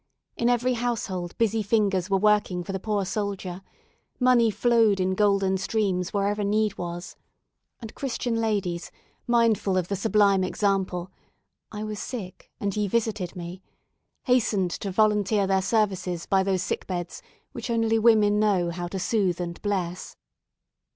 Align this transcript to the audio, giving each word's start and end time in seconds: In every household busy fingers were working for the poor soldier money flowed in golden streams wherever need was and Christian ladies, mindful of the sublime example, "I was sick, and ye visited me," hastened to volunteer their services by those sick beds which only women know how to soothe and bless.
In 0.35 0.49
every 0.49 0.73
household 0.73 1.37
busy 1.37 1.61
fingers 1.61 2.09
were 2.09 2.17
working 2.17 2.63
for 2.63 2.71
the 2.71 2.79
poor 2.79 3.05
soldier 3.05 3.61
money 4.19 4.49
flowed 4.49 4.99
in 4.99 5.13
golden 5.13 5.59
streams 5.59 6.11
wherever 6.11 6.43
need 6.43 6.75
was 6.75 7.15
and 7.81 7.93
Christian 7.93 8.33
ladies, 8.33 8.89
mindful 9.27 9.77
of 9.77 9.89
the 9.89 9.95
sublime 9.95 10.43
example, 10.43 11.11
"I 11.71 11.83
was 11.83 11.99
sick, 11.99 12.49
and 12.59 12.75
ye 12.75 12.87
visited 12.87 13.35
me," 13.35 13.61
hastened 14.23 14.71
to 14.71 14.89
volunteer 14.89 15.45
their 15.45 15.61
services 15.61 16.25
by 16.25 16.41
those 16.41 16.63
sick 16.63 16.87
beds 16.87 17.21
which 17.51 17.69
only 17.69 17.99
women 17.99 18.39
know 18.39 18.71
how 18.71 18.87
to 18.87 18.97
soothe 18.97 19.39
and 19.39 19.61
bless. 19.61 20.15